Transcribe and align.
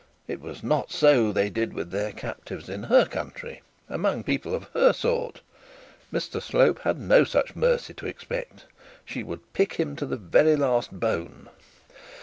It 0.27 0.41
was 0.41 0.63
not 0.63 0.89
so 0.91 1.31
they 1.31 1.51
did 1.51 1.73
with 1.73 1.91
their 1.91 2.11
captives 2.11 2.69
in 2.69 2.81
her 2.85 3.05
country, 3.05 3.61
among 3.87 4.23
people 4.23 4.55
of 4.55 4.63
her 4.73 4.93
sort! 4.93 5.41
Mr 6.11 6.41
Slope 6.41 6.79
had 6.79 6.97
no 6.99 7.23
such 7.23 7.55
mercy 7.55 7.93
to 7.93 8.07
expect; 8.07 8.65
she 9.05 9.21
would 9.21 9.53
pick 9.53 9.73
him 9.73 9.95
to 9.97 10.07
the 10.07 10.17
very 10.17 10.55
last 10.55 10.99
bone. 10.99 11.49